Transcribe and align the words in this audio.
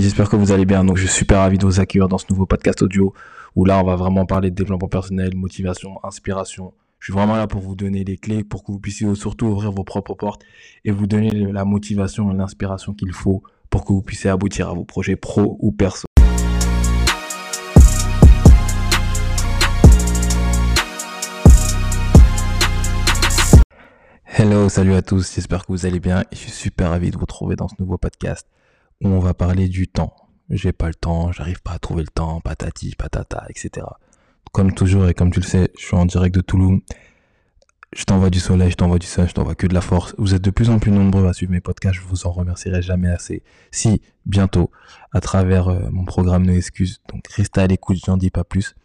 J'espère 0.00 0.30
que 0.30 0.36
vous 0.36 0.50
allez 0.50 0.64
bien. 0.64 0.82
Donc, 0.82 0.96
je 0.96 1.06
suis 1.06 1.18
super 1.18 1.40
ravi 1.40 1.58
de 1.58 1.66
vous 1.66 1.78
accueillir 1.78 2.08
dans 2.08 2.16
ce 2.16 2.24
nouveau 2.30 2.46
podcast 2.46 2.80
audio 2.80 3.12
où 3.54 3.66
là, 3.66 3.78
on 3.80 3.84
va 3.84 3.96
vraiment 3.96 4.24
parler 4.24 4.50
de 4.50 4.54
développement 4.54 4.88
personnel, 4.88 5.36
motivation, 5.36 6.02
inspiration. 6.02 6.72
Je 7.00 7.06
suis 7.06 7.12
vraiment 7.12 7.36
là 7.36 7.46
pour 7.46 7.60
vous 7.60 7.76
donner 7.76 8.02
les 8.02 8.16
clés 8.16 8.42
pour 8.42 8.64
que 8.64 8.72
vous 8.72 8.78
puissiez 8.78 9.14
surtout 9.14 9.48
ouvrir 9.48 9.72
vos 9.72 9.84
propres 9.84 10.14
portes 10.14 10.40
et 10.86 10.90
vous 10.90 11.06
donner 11.06 11.30
la 11.30 11.66
motivation 11.66 12.32
et 12.32 12.34
l'inspiration 12.34 12.94
qu'il 12.94 13.12
faut 13.12 13.42
pour 13.68 13.84
que 13.84 13.92
vous 13.92 14.00
puissiez 14.00 14.30
aboutir 14.30 14.70
à 14.70 14.72
vos 14.72 14.84
projets 14.84 15.16
pro 15.16 15.58
ou 15.60 15.70
perso. 15.70 16.06
Hello, 24.24 24.70
salut 24.70 24.94
à 24.94 25.02
tous, 25.02 25.34
j'espère 25.34 25.66
que 25.66 25.72
vous 25.72 25.84
allez 25.84 26.00
bien 26.00 26.22
et 26.22 26.36
je 26.36 26.38
suis 26.38 26.50
super 26.50 26.88
ravi 26.88 27.10
de 27.10 27.16
vous 27.16 27.20
retrouver 27.20 27.56
dans 27.56 27.68
ce 27.68 27.74
nouveau 27.78 27.98
podcast 27.98 28.46
où 29.00 29.08
on 29.08 29.18
va 29.18 29.34
parler 29.34 29.68
du 29.68 29.88
temps. 29.88 30.14
J'ai 30.50 30.72
pas 30.72 30.88
le 30.88 30.94
temps, 30.94 31.32
j'arrive 31.32 31.62
pas 31.62 31.72
à 31.72 31.78
trouver 31.78 32.02
le 32.02 32.08
temps, 32.08 32.40
patati, 32.40 32.94
patata, 32.96 33.46
etc. 33.48 33.86
Comme 34.52 34.74
toujours 34.74 35.08
et 35.08 35.14
comme 35.14 35.30
tu 35.30 35.40
le 35.40 35.46
sais, 35.46 35.70
je 35.78 35.84
suis 35.84 35.96
en 35.96 36.06
direct 36.06 36.34
de 36.34 36.40
Toulouse. 36.40 36.80
Je 37.92 38.04
t'envoie 38.04 38.30
du 38.30 38.38
soleil, 38.38 38.70
je 38.70 38.76
t'envoie 38.76 38.98
du 38.98 39.06
sun, 39.06 39.26
je 39.26 39.32
t'envoie 39.32 39.54
que 39.54 39.66
de 39.66 39.74
la 39.74 39.80
force. 39.80 40.14
Vous 40.18 40.34
êtes 40.34 40.42
de 40.42 40.50
plus 40.50 40.70
en 40.70 40.78
plus 40.78 40.92
nombreux 40.92 41.26
à 41.26 41.32
suivre 41.32 41.52
mes 41.52 41.60
podcasts, 41.60 41.96
je 41.96 42.02
vous 42.02 42.26
en 42.26 42.30
remercierai 42.30 42.82
jamais 42.82 43.08
assez. 43.08 43.42
Si, 43.72 44.00
bientôt, 44.26 44.70
à 45.12 45.20
travers 45.20 45.68
euh, 45.68 45.88
mon 45.90 46.04
programme 46.04 46.46
No 46.46 46.52
Excuses, 46.52 47.00
donc 47.08 47.26
restez 47.28 47.60
à 47.60 47.66
l'écoute, 47.66 47.98
j'en 48.04 48.16
dis 48.16 48.30
pas 48.30 48.44
plus. 48.44 48.76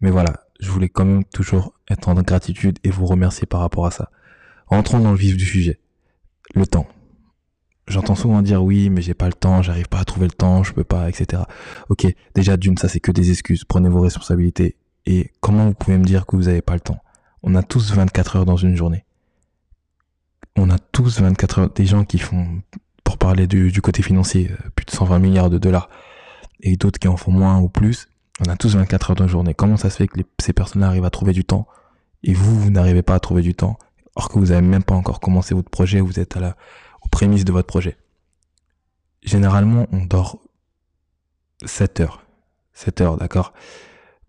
Mais 0.00 0.10
voilà, 0.10 0.44
je 0.60 0.70
voulais 0.70 0.90
quand 0.90 1.06
même 1.06 1.24
toujours 1.24 1.74
être 1.90 2.08
en 2.08 2.14
gratitude 2.14 2.78
et 2.84 2.90
vous 2.90 3.06
remercier 3.06 3.46
par 3.46 3.60
rapport 3.60 3.86
à 3.86 3.90
ça. 3.90 4.10
Rentrons 4.66 5.00
dans 5.00 5.12
le 5.12 5.16
vif 5.16 5.36
du 5.36 5.44
sujet. 5.44 5.80
Le 6.54 6.66
temps. 6.66 6.86
J'entends 7.86 8.14
souvent 8.14 8.40
dire 8.40 8.62
oui, 8.62 8.88
mais 8.88 9.02
j'ai 9.02 9.14
pas 9.14 9.26
le 9.26 9.34
temps, 9.34 9.60
j'arrive 9.60 9.88
pas 9.88 9.98
à 9.98 10.04
trouver 10.04 10.26
le 10.26 10.32
temps, 10.32 10.62
je 10.62 10.72
peux 10.72 10.84
pas, 10.84 11.08
etc. 11.08 11.42
Ok, 11.90 12.06
déjà 12.34 12.56
d'une, 12.56 12.78
ça 12.78 12.88
c'est 12.88 13.00
que 13.00 13.12
des 13.12 13.30
excuses. 13.30 13.64
Prenez 13.64 13.88
vos 13.88 14.00
responsabilités. 14.00 14.76
Et 15.06 15.32
comment 15.40 15.66
vous 15.66 15.74
pouvez 15.74 15.98
me 15.98 16.04
dire 16.04 16.24
que 16.24 16.36
vous 16.36 16.48
avez 16.48 16.62
pas 16.62 16.74
le 16.74 16.80
temps? 16.80 16.98
On 17.42 17.54
a 17.54 17.62
tous 17.62 17.92
24 17.92 18.36
heures 18.36 18.46
dans 18.46 18.56
une 18.56 18.74
journée. 18.74 19.04
On 20.56 20.70
a 20.70 20.78
tous 20.78 21.20
24 21.20 21.58
heures. 21.58 21.70
Des 21.70 21.84
gens 21.84 22.04
qui 22.04 22.18
font, 22.18 22.62
pour 23.02 23.18
parler 23.18 23.46
du, 23.46 23.82
côté 23.82 24.02
financier, 24.02 24.50
euh, 24.50 24.70
plus 24.74 24.86
de 24.86 24.90
120 24.90 25.18
milliards 25.18 25.50
de 25.50 25.58
dollars. 25.58 25.90
Et 26.60 26.76
d'autres 26.76 26.98
qui 26.98 27.08
en 27.08 27.18
font 27.18 27.32
moins 27.32 27.58
ou 27.58 27.68
plus. 27.68 28.08
On 28.40 28.50
a 28.50 28.56
tous 28.56 28.74
24 28.76 29.10
heures 29.10 29.16
dans 29.16 29.24
une 29.24 29.30
journée. 29.30 29.52
Comment 29.52 29.76
ça 29.76 29.90
se 29.90 29.96
fait 29.96 30.08
que 30.08 30.20
ces 30.40 30.54
personnes-là 30.54 30.86
arrivent 30.86 31.04
à 31.04 31.10
trouver 31.10 31.32
du 31.32 31.44
temps? 31.44 31.66
Et 32.22 32.32
vous, 32.32 32.58
vous 32.58 32.70
n'arrivez 32.70 33.02
pas 33.02 33.14
à 33.14 33.20
trouver 33.20 33.42
du 33.42 33.54
temps 33.54 33.78
or 34.16 34.28
que 34.28 34.38
vous 34.38 34.52
avez 34.52 34.62
même 34.62 34.84
pas 34.84 34.94
encore 34.94 35.20
commencé 35.20 35.54
votre 35.54 35.70
projet, 35.70 36.00
vous 36.00 36.20
êtes 36.20 36.36
à 36.36 36.40
la, 36.40 36.56
aux 37.04 37.08
prémices 37.08 37.44
de 37.44 37.52
votre 37.52 37.66
projet. 37.66 37.96
Généralement, 39.22 39.86
on 39.92 40.04
dort 40.04 40.38
7 41.64 42.00
heures. 42.00 42.24
7 42.72 43.00
heures, 43.00 43.16
d'accord? 43.16 43.52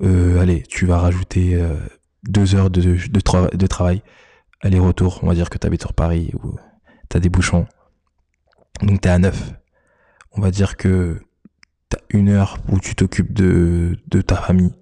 Euh, 0.02 0.40
Allez, 0.40 0.64
tu 0.64 0.86
vas 0.86 1.00
rajouter 1.00 1.56
euh, 1.56 1.78
2 2.24 2.56
heures 2.56 2.70
de, 2.70 3.68
travail. 3.68 4.02
Aller-retour, 4.62 5.20
on 5.24 5.28
va 5.28 5.34
dire 5.34 5.50
que 5.50 5.58
tu 5.58 5.68
habites 5.68 5.82
sur 5.82 5.94
Paris 5.94 6.32
ou 6.42 6.56
tu 7.10 7.18
as 7.18 7.20
des 7.20 7.30
bouchons. 7.30 7.68
Donc 8.82 9.02
tu 9.02 9.08
es 9.08 9.12
à 9.12 9.20
9. 9.20 9.54
On 10.34 10.42
va 10.42 10.52
dire 10.52 10.78
que 10.78 11.22
tu 11.90 11.98
as 11.98 12.02
une 12.10 12.30
heure 12.30 12.58
où 12.70 12.80
tu 12.80 12.96
t'occupes 12.96 13.34
de, 13.34 13.98
de 14.08 14.22
ta 14.22 14.36
famille. 14.36 14.74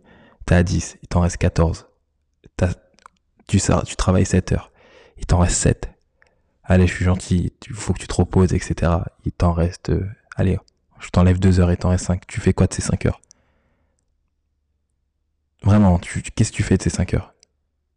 Tu 0.45 0.53
à 0.53 0.63
10, 0.63 0.97
il 1.01 1.07
t'en 1.07 1.21
reste 1.21 1.37
14. 1.37 1.87
tu, 3.47 3.59
tu 3.59 3.95
travailles 3.95 4.25
7 4.25 4.51
heures 4.51 4.73
il 5.23 5.25
t'en 5.25 5.39
reste 5.39 5.55
7. 5.55 5.89
Allez, 6.63 6.87
je 6.87 6.93
suis 6.93 7.05
gentil, 7.05 7.51
il 7.67 7.73
faut 7.73 7.93
que 7.93 7.99
tu 7.99 8.07
te 8.07 8.13
reposes, 8.13 8.53
etc. 8.53 8.91
Il 9.25 9.31
t'en 9.33 9.51
reste, 9.51 9.89
euh, 9.89 10.07
allez, 10.35 10.57
je 10.99 11.09
t'enlève 11.09 11.39
2 11.39 11.59
heures, 11.59 11.71
il 11.71 11.77
t'en 11.77 11.89
reste 11.89 12.05
5. 12.05 12.25
Tu 12.25 12.39
fais 12.39 12.53
quoi 12.53 12.67
de 12.67 12.73
ces 12.73 12.81
5 12.81 13.05
heures? 13.05 13.21
Vraiment, 15.63 15.99
qu'est-ce 15.99 16.51
que 16.51 16.55
tu 16.55 16.63
fais 16.63 16.77
de 16.77 16.83
ces 16.83 16.89
5 16.89 17.13
heures? 17.13 17.33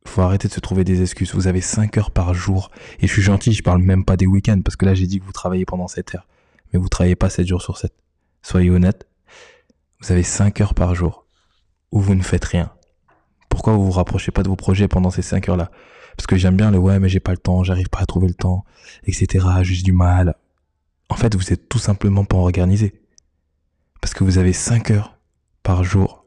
Faut 0.04 0.22
arrêter 0.22 0.48
de 0.48 0.52
se 0.52 0.60
trouver 0.60 0.84
des 0.84 1.02
excuses. 1.02 1.34
Vous 1.34 1.46
avez 1.48 1.60
5 1.60 1.96
heures 1.98 2.10
par 2.10 2.34
jour. 2.34 2.70
Et 3.00 3.06
je 3.06 3.12
suis 3.12 3.22
gentil, 3.22 3.52
je 3.52 3.62
parle 3.62 3.82
même 3.82 4.04
pas 4.04 4.16
des 4.16 4.26
week-ends, 4.26 4.60
parce 4.64 4.76
que 4.76 4.84
là 4.84 4.94
j'ai 4.94 5.06
dit 5.06 5.20
que 5.20 5.24
vous 5.24 5.32
travaillez 5.32 5.64
pendant 5.64 5.88
7 5.88 6.16
heures. 6.16 6.26
Mais 6.72 6.78
vous 6.78 6.88
travaillez 6.88 7.16
pas 7.16 7.30
7 7.30 7.46
jours 7.46 7.62
sur 7.62 7.78
7. 7.78 7.92
Soyez 8.42 8.70
honnête. 8.70 9.06
Vous 10.00 10.12
avez 10.12 10.22
5 10.22 10.60
heures 10.60 10.74
par 10.74 10.94
jour 10.94 11.26
où 11.92 12.00
vous 12.00 12.14
ne 12.14 12.22
faites 12.22 12.44
rien. 12.44 12.70
Pourquoi 13.48 13.72
vous 13.74 13.86
vous 13.86 13.92
rapprochez 13.92 14.32
pas 14.32 14.42
de 14.42 14.48
vos 14.48 14.56
projets 14.56 14.88
pendant 14.88 15.10
ces 15.10 15.22
5 15.22 15.48
heures-là? 15.48 15.70
Parce 16.16 16.26
que 16.26 16.36
j'aime 16.36 16.56
bien 16.56 16.70
le 16.70 16.78
ouais, 16.78 16.98
mais 16.98 17.08
j'ai 17.08 17.20
pas 17.20 17.32
le 17.32 17.38
temps, 17.38 17.62
j'arrive 17.62 17.88
pas 17.88 18.00
à 18.00 18.06
trouver 18.06 18.28
le 18.28 18.34
temps, 18.34 18.64
etc. 19.04 19.46
J'ai 19.62 19.82
du 19.82 19.92
mal. 19.92 20.36
En 21.08 21.14
fait, 21.16 21.34
vous 21.34 21.52
êtes 21.52 21.68
tout 21.68 21.78
simplement 21.78 22.24
pas 22.24 22.36
organisé. 22.36 23.00
Parce 24.00 24.14
que 24.14 24.24
vous 24.24 24.38
avez 24.38 24.52
5 24.52 24.90
heures 24.90 25.18
par 25.62 25.84
jour. 25.84 26.24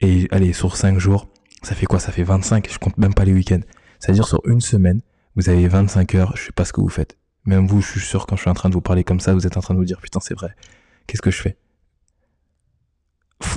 Et 0.00 0.28
allez, 0.30 0.52
sur 0.52 0.76
5 0.76 0.98
jours, 0.98 1.28
ça 1.62 1.74
fait 1.74 1.86
quoi? 1.86 2.00
Ça 2.00 2.12
fait 2.12 2.22
25, 2.22 2.70
je 2.70 2.78
compte 2.78 2.96
même 2.96 3.14
pas 3.14 3.24
les 3.24 3.32
week-ends. 3.32 3.60
C'est-à-dire 3.98 4.26
sur 4.26 4.40
une 4.46 4.60
semaine, 4.60 5.00
vous 5.36 5.48
avez 5.48 5.68
25 5.68 6.14
heures, 6.14 6.36
je 6.36 6.46
sais 6.46 6.52
pas 6.52 6.64
ce 6.64 6.72
que 6.72 6.80
vous 6.80 6.88
faites. 6.88 7.18
Même 7.44 7.66
vous, 7.66 7.80
je 7.80 7.90
suis 7.90 8.00
sûr, 8.00 8.26
quand 8.26 8.36
je 8.36 8.42
suis 8.42 8.50
en 8.50 8.54
train 8.54 8.68
de 8.68 8.74
vous 8.74 8.80
parler 8.80 9.04
comme 9.04 9.20
ça, 9.20 9.34
vous 9.34 9.46
êtes 9.46 9.56
en 9.56 9.60
train 9.60 9.74
de 9.74 9.78
vous 9.78 9.84
dire, 9.84 10.00
putain, 10.00 10.20
c'est 10.20 10.34
vrai. 10.34 10.54
Qu'est-ce 11.06 11.22
que 11.22 11.30
je 11.30 11.40
fais? 11.40 11.56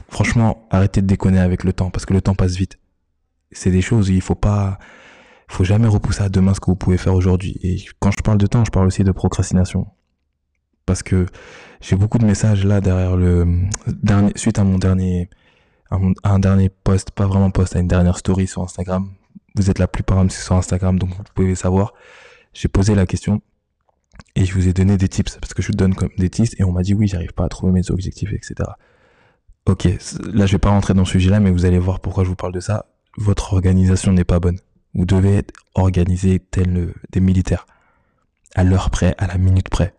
Franchement, 0.09 0.67
arrêtez 0.69 1.01
de 1.01 1.07
déconner 1.07 1.39
avec 1.39 1.63
le 1.63 1.73
temps, 1.73 1.91
parce 1.91 2.05
que 2.05 2.13
le 2.13 2.21
temps 2.21 2.35
passe 2.35 2.55
vite. 2.55 2.79
C'est 3.53 3.71
des 3.71 3.81
choses, 3.81 4.09
il 4.09 4.21
faut 4.21 4.35
pas, 4.35 4.79
faut 5.47 5.63
jamais 5.63 5.87
repousser 5.87 6.23
à 6.23 6.29
demain 6.29 6.53
ce 6.53 6.59
que 6.59 6.67
vous 6.67 6.75
pouvez 6.75 6.97
faire 6.97 7.13
aujourd'hui. 7.13 7.57
Et 7.61 7.83
quand 7.99 8.11
je 8.11 8.21
parle 8.23 8.37
de 8.37 8.47
temps, 8.47 8.65
je 8.65 8.71
parle 8.71 8.87
aussi 8.87 9.03
de 9.03 9.11
procrastination. 9.11 9.87
Parce 10.85 11.03
que 11.03 11.25
j'ai 11.81 11.95
beaucoup 11.95 12.17
de 12.17 12.25
messages 12.25 12.65
là 12.65 12.81
derrière 12.81 13.15
le 13.15 13.47
suite 14.35 14.59
à 14.59 14.63
mon 14.63 14.77
dernier, 14.77 15.29
un 16.23 16.39
dernier 16.39 16.69
post, 16.69 17.11
pas 17.11 17.25
vraiment 17.25 17.51
post, 17.51 17.75
à 17.75 17.79
une 17.79 17.87
dernière 17.87 18.17
story 18.17 18.47
sur 18.47 18.63
Instagram. 18.63 19.09
Vous 19.55 19.69
êtes 19.69 19.79
la 19.79 19.87
plupart 19.87 20.29
sur 20.31 20.55
Instagram, 20.55 20.97
donc 20.97 21.09
vous 21.11 21.23
pouvez 21.35 21.55
savoir. 21.55 21.93
J'ai 22.53 22.67
posé 22.67 22.95
la 22.95 23.05
question 23.05 23.41
et 24.35 24.45
je 24.45 24.53
vous 24.53 24.67
ai 24.67 24.73
donné 24.73 24.97
des 24.97 25.07
tips 25.07 25.37
parce 25.37 25.53
que 25.53 25.61
je 25.61 25.67
vous 25.67 25.73
donne 25.73 25.95
comme 25.95 26.09
des 26.17 26.29
tips 26.29 26.59
et 26.59 26.63
on 26.63 26.71
m'a 26.71 26.81
dit 26.81 26.93
oui, 26.93 27.07
j'arrive 27.07 27.33
pas 27.33 27.45
à 27.45 27.49
trouver 27.49 27.71
mes 27.71 27.91
objectifs, 27.91 28.33
etc. 28.33 28.55
Ok, 29.65 29.85
là 30.33 30.45
je 30.45 30.51
vais 30.51 30.59
pas 30.59 30.69
rentrer 30.69 30.93
dans 30.93 31.05
ce 31.05 31.13
sujet-là, 31.13 31.39
mais 31.39 31.51
vous 31.51 31.65
allez 31.65 31.79
voir 31.79 31.99
pourquoi 31.99 32.23
je 32.23 32.29
vous 32.29 32.35
parle 32.35 32.53
de 32.53 32.59
ça. 32.59 32.87
Votre 33.17 33.53
organisation 33.53 34.11
n'est 34.13 34.23
pas 34.23 34.39
bonne. 34.39 34.59
Vous 34.93 35.05
devez 35.05 35.37
être 35.37 35.53
organisé 35.75 36.39
tel 36.39 36.93
des 37.11 37.19
militaires, 37.19 37.65
à 38.55 38.63
l'heure 38.63 38.89
près, 38.89 39.15
à 39.17 39.27
la 39.27 39.37
minute 39.37 39.69
près. 39.69 39.93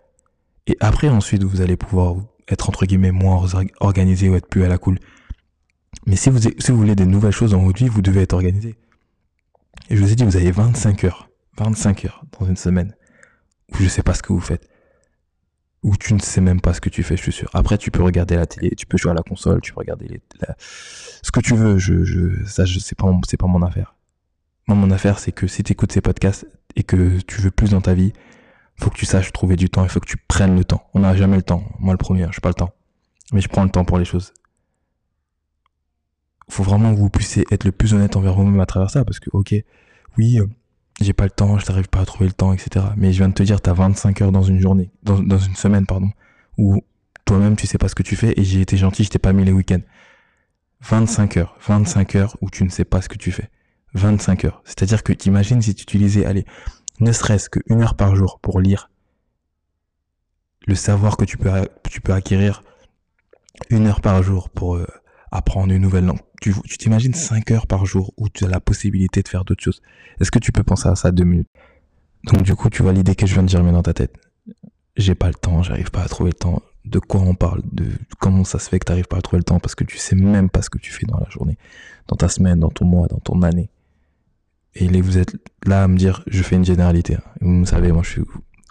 Et 0.67 0.77
après, 0.81 1.09
ensuite, 1.09 1.43
vous 1.43 1.61
allez 1.61 1.77
pouvoir 1.77 2.17
être 2.49 2.69
entre 2.69 2.87
guillemets 2.87 3.11
moins 3.11 3.47
organisé 3.81 4.29
ou 4.29 4.35
être 4.35 4.49
plus 4.49 4.65
à 4.65 4.69
la 4.69 4.79
cool. 4.79 4.99
Mais 6.07 6.17
si 6.17 6.31
vous, 6.31 6.39
voulez 6.77 6.95
des 6.95 7.07
nouvelles 7.07 7.33
choses 7.33 7.53
dans 7.53 7.63
votre 7.63 7.79
vie, 7.79 7.89
vous 7.89 8.03
devez 8.03 8.23
être 8.23 8.35
organisé. 8.35 8.75
Et 9.91 9.97
je 9.97 10.03
vous 10.03 10.13
ai 10.13 10.15
dit, 10.15 10.25
vous 10.25 10.37
avez 10.37 10.51
25 10.51 11.05
heures, 11.05 11.29
25 11.59 12.05
heures 12.05 12.25
dans 12.39 12.47
une 12.47 12.57
semaine, 12.57 12.95
où 13.73 13.77
je 13.79 13.89
sais 13.89 14.03
pas 14.03 14.15
ce 14.15 14.23
que 14.23 14.33
vous 14.33 14.41
faites. 14.41 14.69
Où 15.85 15.97
tu 15.97 16.15
ne 16.15 16.19
sais 16.19 16.41
même 16.41 16.61
pas 16.63 16.73
ce 16.73 16.81
que 16.81 16.89
tu 16.89 17.03
fais, 17.03 17.17
je 17.17 17.23
suis 17.23 17.33
sûr. 17.33 17.51
Après, 17.53 17.77
tu 17.77 17.91
peux 17.91 18.03
regarder 18.03 18.37
la 18.37 18.47
télé, 18.47 18.71
tu 18.75 18.87
peux 18.87 18.97
jouer 18.97 19.11
à 19.11 19.15
la 19.15 19.23
console, 19.23 19.61
tu 19.61 19.73
peux 19.73 19.81
regarder 19.81 20.09
les, 20.09 20.21
ce 21.23 21.31
que 21.31 21.41
tu 21.41 21.55
veux. 21.55 21.77
Je, 21.79 22.05
je, 22.05 22.43
ça, 22.47 22.65
je, 22.65 22.79
c'est 22.79 22.97
pas, 22.97 23.07
c'est 23.29 23.37
pas 23.37 23.47
mon 23.47 23.63
affaire. 23.63 23.95
Moi, 24.67 24.77
mon 24.79 24.91
affaire, 24.91 25.19
c'est 25.19 25.31
que 25.31 25.47
si 25.47 25.63
tu 25.63 25.73
écoutes 25.73 25.93
ces 25.93 26.01
podcasts 26.01 26.47
et 26.75 26.85
que 26.85 27.21
tu 27.21 27.43
veux 27.43 27.51
plus 27.51 27.73
dans 27.73 27.83
ta 27.83 27.93
vie, 27.93 28.15
faut 28.77 28.89
que 28.89 28.97
tu 28.97 29.05
saches 29.05 29.31
trouver 29.33 29.57
du 29.57 29.69
temps, 29.69 29.85
il 29.85 29.91
faut 29.91 30.01
que 30.01 30.09
tu 30.09 30.17
prennes 30.17 30.57
le 30.57 30.65
temps. 30.65 30.89
On 30.95 31.01
n'a 31.01 31.15
jamais 31.15 31.37
le 31.37 31.43
temps. 31.43 31.63
Moi, 31.79 31.93
le 31.93 31.99
premier, 31.99 32.27
je 32.33 32.41
pas 32.41 32.49
le 32.49 32.55
temps. 32.55 32.73
Mais 33.33 33.43
je 33.43 33.49
prends 33.49 33.63
le 33.65 33.71
temps 33.71 33.85
pour 33.85 33.99
les 33.99 34.07
choses. 34.07 34.33
Faut 36.49 36.63
vraiment 36.63 36.95
que 36.95 36.99
vous 36.99 37.11
puissiez 37.11 37.45
être 37.51 37.65
le 37.65 37.73
plus 37.73 37.93
honnête 37.93 38.17
envers 38.17 38.35
vous-même 38.35 38.61
à 38.61 38.67
travers 38.67 38.91
ça, 38.91 39.05
parce 39.05 39.21
que, 39.21 39.29
ok, 39.33 39.55
oui, 40.17 40.41
euh, 40.41 40.47
j'ai 41.01 41.13
pas 41.13 41.25
le 41.25 41.31
temps, 41.31 41.59
je 41.59 41.67
n'arrive 41.67 41.89
pas 41.89 42.01
à 42.01 42.07
trouver 42.07 42.27
le 42.27 42.33
temps, 42.33 42.53
etc. 42.53 42.87
Mais 42.97 43.13
je 43.13 43.19
viens 43.19 43.29
de 43.29 43.35
te 43.35 43.43
dire, 43.43 43.61
tu 43.61 43.71
as 43.71 43.75
25 43.75 44.23
heures 44.23 44.33
dans 44.33 44.43
une 44.43 44.61
journée, 44.61 44.91
dans, 45.03 45.17
une 45.17 45.57
semaine, 45.57 45.87
pardon, 45.87 46.11
où 46.57 46.83
toi-même, 47.25 47.57
tu 47.57 47.67
sais 47.67 47.79
pas 47.79 47.89
ce 47.89 47.95
que 47.95 48.03
tu 48.03 48.17
fais, 48.17 48.35
et 48.37 48.45
j'ai 48.45 48.61
été 48.61 48.77
gentil, 48.77 49.05
je 49.05 49.11
t'ai 49.11 49.19
pas 49.19 49.33
mis 49.33 49.45
les 49.45 49.53
week-ends. 49.53 49.83
25 50.83 51.39
heures, 51.39 51.57
25 51.67 52.15
heures 52.17 52.37
où 52.41 52.51
tu 52.51 52.65
ne 52.65 52.69
sais 52.69 52.85
pas 52.85 53.01
ce 53.01 53.09
que 53.09 53.17
tu 53.17 53.33
fais. 53.33 53.51
25 53.95 54.45
heures. 54.45 54.63
C'est-à-dire 54.65 55.03
que 55.03 55.13
t'imagines 55.13 55.63
si 55.63 55.75
tu 55.75 55.83
utilisais, 55.83 56.27
allez, 56.27 56.45
ne 57.01 57.13
serait-ce 57.13 57.49
qu'une 57.49 57.81
heure 57.81 57.95
par 57.95 58.15
jour 58.17 58.39
pour 58.41 58.61
lire 58.61 58.91
le 60.67 60.75
savoir 60.75 61.17
que 61.17 61.25
tu 61.25 61.37
peux, 61.37 61.51
tu 61.89 62.01
peux 62.01 62.13
acquérir 62.13 62.63
une 63.71 63.87
heure 63.87 64.01
par 64.01 64.23
jour 64.23 64.51
pour 64.51 64.77
euh, 64.77 64.87
apprendre 65.35 65.73
une 65.73 65.83
nouvelle 65.83 66.07
langue. 66.07 66.21
Tu 66.41 66.55
t'imagines 66.79 67.13
5 67.13 67.51
heures 67.51 67.67
par 67.67 67.85
jour 67.87 68.13
où 68.17 68.29
tu 68.29 68.45
as 68.45 68.49
la 68.49 68.61
possibilité 68.61 69.23
de 69.23 69.29
faire 69.29 69.45
d'autres 69.45 69.63
choses. 69.63 69.83
Est-ce 70.21 70.31
que 70.31 70.39
tu 70.39 70.53
peux 70.53 70.63
penser 70.63 70.89
à 70.89 70.95
ça 70.95 71.11
deux 71.11 71.25
minutes? 71.25 71.49
Donc 72.25 72.43
du 72.43 72.55
coup, 72.55 72.71
tu 72.71 72.83
vois 72.83 72.93
l'idée 72.93 73.17
que 73.17 73.27
je 73.27 73.35
viens 73.35 73.43
de 73.43 73.49
dire 73.49 73.63
dans 73.63 73.83
ta 73.83 73.93
tête. 73.93 74.17
J'ai 74.97 75.17
pas 75.17 75.27
le 75.27 75.35
temps, 75.35 75.63
j'arrive 75.63 75.91
pas 75.91 76.03
à 76.03 76.09
trouver 76.09 76.31
le 76.31 76.39
temps. 76.39 76.63
De 76.85 77.01
quoi 77.01 77.21
on 77.21 77.35
parle? 77.35 77.63
De 77.73 77.87
comment 78.21 78.45
ça 78.45 78.59
se 78.59 78.69
fait 78.69 78.79
que 78.79 78.85
t'arrives 78.85 79.09
pas 79.09 79.17
à 79.17 79.23
trouver 79.23 79.39
le 79.39 79.45
temps 79.45 79.59
parce 79.59 79.75
que 79.75 79.85
tu 79.85 79.99
sais 79.99 80.15
même 80.15 80.51
pas 80.51 80.63
ce 80.63 80.71
que 80.71 80.79
tu 80.79 80.93
fais 80.93 81.07
dans 81.07 81.19
la 81.19 81.29
journée, 81.31 81.59
dans 82.07 82.17
ta 82.17 82.29
semaine, 82.29 82.61
dans 82.61 82.71
ton 82.71 82.85
mois, 82.85 83.09
dans 83.09 83.19
ton 83.19 83.43
année. 83.43 83.71
Et 84.77 85.01
vous 85.01 85.19
êtes 85.19 85.35
là 85.67 85.83
à 85.85 85.89
me 85.89 85.97
dire, 85.97 86.23
je 86.27 86.43
fais 86.43 86.57
une 86.57 86.65
généralité. 86.65 87.17
Hein. 87.17 87.23
Vous 87.41 87.67
savez, 87.67 87.91
moi, 87.91 88.03
je 88.05 88.11
suis, 88.11 88.23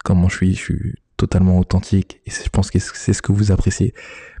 comment 0.04 0.28
je 0.28 0.36
suis, 0.36 0.54
je 0.54 0.60
suis 0.60 0.94
totalement 1.16 1.58
authentique. 1.58 2.20
Et 2.26 2.30
je 2.30 2.48
pense 2.48 2.70
que 2.70 2.78
c'est 2.78 3.12
ce 3.12 3.22
que 3.22 3.32
vous 3.32 3.52
appréciez, 3.52 3.94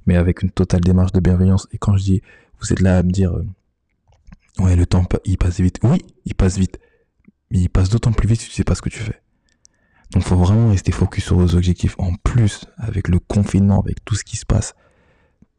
mais 0.06 0.16
avec 0.16 0.42
une 0.42 0.50
totale 0.50 0.80
démarche 0.80 1.12
de 1.12 1.20
bienveillance. 1.20 1.66
Et 1.72 1.78
quand 1.78 1.96
je 1.96 2.04
dis, 2.04 2.22
vous 2.60 2.72
êtes 2.72 2.80
là 2.80 2.98
à 2.98 3.02
me 3.02 3.10
dire, 3.10 3.32
euh, 3.32 3.46
ouais, 4.58 4.76
le 4.76 4.86
temps, 4.86 5.06
il 5.24 5.38
passe 5.38 5.60
vite. 5.60 5.78
Oui, 5.82 5.98
il 6.24 6.34
passe 6.34 6.58
vite. 6.58 6.78
Mais 7.50 7.60
il 7.60 7.68
passe 7.68 7.88
d'autant 7.88 8.12
plus 8.12 8.28
vite 8.28 8.40
si 8.40 8.48
tu 8.48 8.54
sais 8.54 8.64
pas 8.64 8.74
ce 8.74 8.82
que 8.82 8.88
tu 8.88 8.98
fais. 8.98 9.20
Donc 10.12 10.22
faut 10.22 10.36
vraiment 10.36 10.70
rester 10.70 10.92
focus 10.92 11.24
sur 11.24 11.36
vos 11.36 11.54
objectifs. 11.54 11.94
En 11.98 12.14
plus, 12.14 12.66
avec 12.76 13.08
le 13.08 13.18
confinement, 13.18 13.80
avec 13.80 14.04
tout 14.04 14.14
ce 14.14 14.24
qui 14.24 14.36
se 14.36 14.46
passe, 14.46 14.74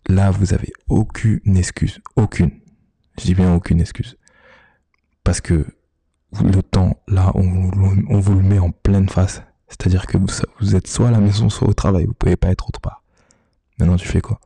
là, 0.08 0.32
vous 0.32 0.54
avez 0.54 0.72
aucune 0.88 1.58
excuse. 1.58 2.00
Aucune. 2.16 2.52
Je 3.20 3.26
dis 3.26 3.36
bien 3.36 3.54
aucune 3.54 3.82
excuse. 3.82 4.18
Parce 5.24 5.42
que 5.42 5.66
le 6.44 6.62
temps, 6.62 7.02
là, 7.08 7.32
on, 7.36 7.72
on 8.10 8.20
vous 8.20 8.36
le 8.36 8.44
met 8.44 8.60
en 8.60 8.72
pleine 8.72 9.10
face. 9.10 9.42
C'est-à-dire 9.68 10.06
que 10.06 10.18
vous, 10.60 10.76
êtes 10.76 10.88
soit 10.88 11.08
à 11.08 11.12
la 11.12 11.20
maison, 11.20 11.50
soit 11.50 11.68
au 11.68 11.74
travail. 11.74 12.06
Vous 12.06 12.14
pouvez 12.14 12.36
pas 12.36 12.50
être 12.50 12.68
autre 12.68 12.80
part. 12.80 13.04
Maintenant, 13.80 13.98
tu 13.98 14.08
fais 14.08 14.22
quoi? 14.22 14.40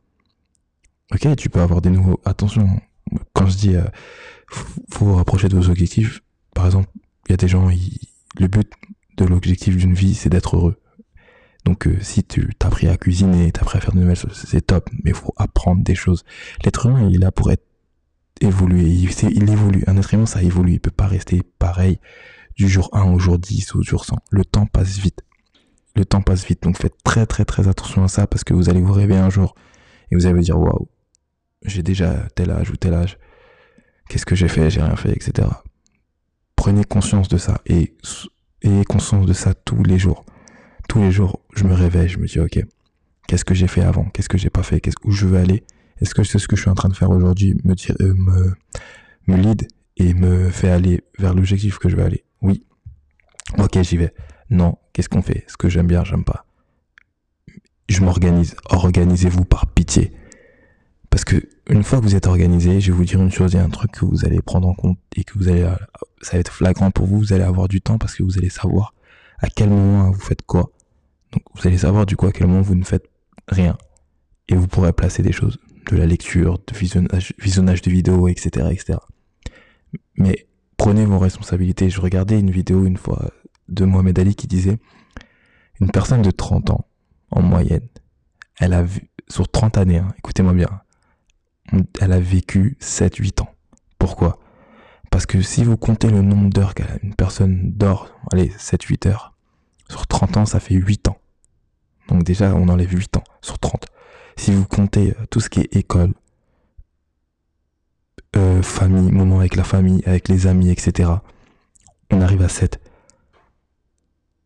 Ok, 1.12 1.36
tu 1.36 1.48
peux 1.48 1.60
avoir 1.60 1.82
des 1.82 1.90
nouveaux... 1.90 2.20
Attention, 2.24 2.80
quand 3.32 3.46
je 3.46 3.56
dis... 3.56 3.76
Euh, 3.76 3.84
faut, 4.48 5.04
vous 5.04 5.14
rapprocher 5.14 5.48
de 5.48 5.56
vos 5.56 5.68
objectifs. 5.68 6.20
Par 6.54 6.66
exemple, 6.66 6.88
il 7.28 7.32
y 7.32 7.34
a 7.34 7.36
des 7.36 7.48
gens... 7.48 7.68
le 8.38 8.46
but 8.48 8.72
de 9.16 9.24
l'objectif 9.24 9.76
d'une 9.76 9.94
vie, 9.94 10.14
c'est 10.14 10.30
d'être 10.30 10.56
heureux. 10.56 10.80
Donc 11.64 11.86
euh, 11.86 11.98
si 12.00 12.24
tu 12.24 12.50
t'as 12.58 12.68
appris 12.68 12.88
à 12.88 12.96
cuisiner, 12.96 13.52
t'as 13.52 13.62
appris 13.62 13.78
à 13.78 13.80
faire 13.80 13.92
de 13.92 14.00
nouvelles 14.00 14.16
choses, 14.16 14.42
c'est 14.46 14.66
top, 14.66 14.88
mais 15.04 15.10
il 15.10 15.14
faut 15.14 15.34
apprendre 15.36 15.82
des 15.82 15.94
choses. 15.94 16.24
L'être 16.64 16.86
humain, 16.86 17.06
il 17.08 17.16
est 17.16 17.18
là 17.18 17.30
pour 17.30 17.50
être 17.52 17.64
évolué, 18.40 18.88
il, 18.88 19.10
il, 19.30 19.50
évolue. 19.50 19.84
Un 19.86 19.96
être 19.98 20.14
humain, 20.14 20.26
ça 20.26 20.42
évolue, 20.42 20.72
il 20.72 20.80
peut 20.80 20.90
pas 20.90 21.06
rester 21.06 21.42
pareil 21.58 21.98
du 22.60 22.68
jour 22.68 22.90
1 22.92 23.10
au 23.10 23.18
jour 23.18 23.38
10 23.38 23.74
au 23.74 23.82
jour 23.82 24.04
100. 24.04 24.16
Le 24.30 24.44
temps 24.44 24.66
passe 24.66 24.98
vite. 24.98 25.22
Le 25.96 26.04
temps 26.04 26.20
passe 26.20 26.44
vite, 26.44 26.62
donc 26.62 26.76
faites 26.76 27.02
très 27.02 27.24
très 27.24 27.46
très 27.46 27.68
attention 27.68 28.04
à 28.04 28.08
ça 28.08 28.26
parce 28.26 28.44
que 28.44 28.52
vous 28.52 28.68
allez 28.68 28.82
vous 28.82 28.92
réveiller 28.92 29.18
un 29.18 29.30
jour 29.30 29.54
et 30.10 30.14
vous 30.14 30.26
allez 30.26 30.34
vous 30.34 30.42
dire 30.42 30.58
waouh, 30.58 30.86
j'ai 31.64 31.82
déjà 31.82 32.28
tel 32.34 32.50
âge 32.50 32.70
ou 32.70 32.76
tel 32.76 32.92
âge. 32.92 33.18
Qu'est-ce 34.10 34.26
que 34.26 34.34
j'ai 34.34 34.48
fait, 34.48 34.68
j'ai 34.68 34.82
rien 34.82 34.94
fait, 34.94 35.10
etc. 35.12 35.48
Prenez 36.54 36.84
conscience 36.84 37.28
de 37.28 37.38
ça 37.38 37.62
et 37.64 37.96
ayez 38.60 38.84
conscience 38.84 39.24
de 39.24 39.32
ça 39.32 39.54
tous 39.54 39.82
les 39.82 39.98
jours 39.98 40.26
tous 40.86 41.00
les 41.00 41.12
jours, 41.12 41.40
je 41.54 41.62
me 41.64 41.72
réveille, 41.72 42.08
je 42.08 42.18
me 42.18 42.26
dis, 42.26 42.40
ok, 42.40 42.58
qu'est-ce 43.28 43.44
que 43.44 43.54
j'ai 43.54 43.68
fait 43.68 43.80
avant? 43.80 44.06
Qu'est-ce 44.06 44.28
que 44.28 44.36
j'ai 44.36 44.50
pas 44.50 44.64
fait? 44.64 44.80
Qu'est-ce 44.80 44.96
où 45.04 45.12
je 45.12 45.24
veux 45.24 45.38
aller? 45.38 45.62
Est-ce 46.00 46.16
que 46.16 46.24
c'est 46.24 46.40
ce 46.40 46.48
que 46.48 46.56
je 46.56 46.62
suis 46.62 46.70
en 46.70 46.74
train 46.74 46.88
de 46.88 46.96
faire 46.96 47.10
aujourd'hui? 47.10 47.54
Me, 47.62 47.74
euh, 48.00 48.14
me, 48.14 48.54
me 49.28 49.36
lead 49.36 49.68
et 49.96 50.14
me 50.14 50.50
fait 50.50 50.68
aller 50.68 51.04
vers 51.16 51.32
l'objectif 51.32 51.78
que 51.78 51.88
je 51.88 51.94
veux 51.94 52.02
aller 52.02 52.24
Oui. 52.42 52.64
Ok, 53.58 53.80
j'y 53.82 53.96
vais. 53.96 54.14
Non, 54.50 54.78
qu'est-ce 54.92 55.08
qu'on 55.08 55.22
fait? 55.22 55.44
Ce 55.48 55.56
que 55.56 55.68
j'aime 55.68 55.86
bien, 55.86 56.04
j'aime 56.04 56.24
pas. 56.24 56.44
Je 57.88 58.00
m'organise. 58.00 58.56
Organisez-vous 58.66 59.44
par 59.44 59.66
pitié. 59.66 60.12
Parce 61.10 61.24
que 61.24 61.48
une 61.68 61.82
fois 61.82 61.98
que 61.98 62.04
vous 62.04 62.14
êtes 62.14 62.26
organisé, 62.26 62.80
je 62.80 62.92
vais 62.92 62.96
vous 62.96 63.04
dire 63.04 63.20
une 63.20 63.32
chose, 63.32 63.52
il 63.52 63.56
y 63.56 63.58
a 63.60 63.64
un 63.64 63.70
truc 63.70 63.90
que 63.92 64.04
vous 64.04 64.24
allez 64.24 64.40
prendre 64.40 64.68
en 64.68 64.74
compte 64.74 64.98
et 65.16 65.24
que 65.24 65.36
vous 65.36 65.48
allez, 65.48 65.68
ça 66.20 66.32
va 66.32 66.38
être 66.38 66.52
flagrant 66.52 66.90
pour 66.90 67.06
vous, 67.06 67.18
vous 67.18 67.32
allez 67.32 67.42
avoir 67.42 67.68
du 67.68 67.80
temps 67.80 67.98
parce 67.98 68.14
que 68.14 68.22
vous 68.22 68.38
allez 68.38 68.48
savoir 68.48 68.94
à 69.40 69.48
quel 69.48 69.70
moment 69.70 70.10
vous 70.10 70.20
faites 70.20 70.42
quoi. 70.42 70.70
Donc 71.32 71.42
vous 71.54 71.66
allez 71.66 71.78
savoir 71.78 72.06
du 72.06 72.16
coup 72.16 72.26
à 72.26 72.32
quel 72.32 72.46
moment 72.46 72.62
vous 72.62 72.76
ne 72.76 72.84
faites 72.84 73.08
rien. 73.48 73.76
Et 74.48 74.54
vous 74.54 74.68
pourrez 74.68 74.92
placer 74.92 75.22
des 75.22 75.32
choses, 75.32 75.58
de 75.90 75.96
la 75.96 76.06
lecture, 76.06 76.58
de 76.66 76.76
visionnage, 76.76 77.34
visionnage 77.38 77.82
de 77.82 77.90
vidéos, 77.90 78.28
etc., 78.28 78.68
etc. 78.70 78.98
Mais 80.16 80.46
prenez 80.80 81.04
vos 81.04 81.18
responsabilités. 81.18 81.90
Je 81.90 82.00
regardais 82.00 82.40
une 82.40 82.50
vidéo 82.50 82.86
une 82.86 82.96
fois 82.96 83.30
de 83.68 83.84
Mohamed 83.84 84.18
Ali 84.18 84.34
qui 84.34 84.46
disait 84.46 84.78
une 85.78 85.90
personne 85.90 86.22
de 86.22 86.30
30 86.30 86.70
ans, 86.70 86.86
en 87.30 87.42
moyenne, 87.42 87.86
elle 88.58 88.72
a 88.72 88.86
sur 89.28 89.46
30 89.46 89.76
années, 89.76 89.98
hein, 89.98 90.08
écoutez-moi 90.18 90.54
bien, 90.54 90.80
elle 92.00 92.12
a 92.12 92.18
vécu 92.18 92.78
7-8 92.80 93.42
ans. 93.42 93.54
Pourquoi? 93.98 94.38
Parce 95.10 95.26
que 95.26 95.42
si 95.42 95.64
vous 95.64 95.76
comptez 95.76 96.08
le 96.08 96.22
nombre 96.22 96.48
d'heures 96.48 96.74
qu'une 96.74 97.14
personne 97.14 97.72
dort, 97.72 98.10
allez, 98.32 98.48
7-8 98.48 99.08
heures, 99.08 99.34
sur 99.90 100.06
30 100.06 100.38
ans, 100.38 100.46
ça 100.46 100.60
fait 100.60 100.74
8 100.74 101.08
ans. 101.08 101.18
Donc 102.08 102.24
déjà, 102.24 102.54
on 102.54 102.68
enlève 102.68 102.90
8 102.90 103.18
ans 103.18 103.24
sur 103.42 103.58
30. 103.58 103.86
Si 104.36 104.50
vous 104.50 104.64
comptez 104.64 105.10
euh, 105.10 105.26
tout 105.30 105.40
ce 105.40 105.50
qui 105.50 105.60
est 105.60 105.76
école, 105.76 106.14
euh, 108.36 108.62
famille, 108.62 109.10
moment 109.10 109.40
avec 109.40 109.56
la 109.56 109.64
famille, 109.64 110.02
avec 110.06 110.28
les 110.28 110.46
amis, 110.46 110.70
etc., 110.70 111.10
on 112.10 112.20
arrive 112.20 112.42
à 112.42 112.48
7. 112.48 112.80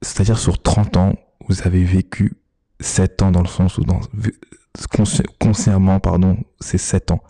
C'est-à-dire 0.02 0.38
sur 0.38 0.60
30 0.60 0.96
ans, 0.96 1.14
vous 1.48 1.62
avez 1.62 1.84
vécu 1.84 2.34
7 2.80 3.22
ans 3.22 3.30
dans 3.30 3.42
le 3.42 3.48
sens 3.48 3.78
où 3.78 3.84
dans, 3.84 4.00
consciemment, 5.38 6.00
pardon, 6.00 6.38
c'est 6.60 6.78
7 6.78 7.10
ans. 7.12 7.22